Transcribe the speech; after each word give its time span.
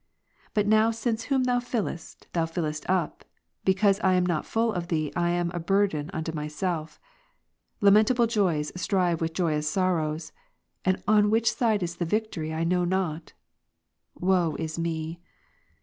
But 0.55 0.65
now 0.65 0.89
since 0.89 1.25
whom 1.25 1.43
Thou 1.43 1.59
fillest, 1.59 2.25
Thou 2.33 2.45
liftest 2.45 2.89
up, 2.89 3.23
because 3.63 3.99
I 3.99 4.13
am 4.15 4.25
not 4.25 4.47
full 4.47 4.73
of 4.73 4.87
Thee 4.87 5.13
I 5.15 5.29
am 5.29 5.51
a 5.53 5.59
burthen 5.59 6.07
to 6.23 6.33
myself. 6.35 6.99
Lamentable 7.81 8.25
joys 8.25 8.71
strive 8.75 9.21
with 9.21 9.33
joyous 9.35 9.69
sorrows: 9.69 10.31
and 10.83 11.03
on 11.07 11.29
which 11.29 11.53
side 11.53 11.83
is 11.83 11.97
the 11.97 12.05
victory, 12.05 12.51
I 12.51 12.63
know 12.63 12.83
not. 12.83 13.33
Woe 14.19 14.55
is 14.57 14.79
me 14.79 15.19